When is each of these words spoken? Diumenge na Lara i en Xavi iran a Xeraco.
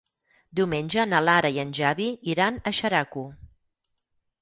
Diumenge 0.59 1.05
na 1.09 1.19
Lara 1.27 1.53
i 1.57 1.63
en 1.65 1.75
Xavi 1.81 2.09
iran 2.35 2.61
a 2.73 2.77
Xeraco. 2.81 3.29